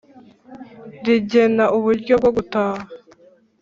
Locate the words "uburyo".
1.77-2.13